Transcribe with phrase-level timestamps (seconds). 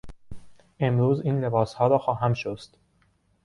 [0.79, 2.77] امروز این لباسها را خواهم شست.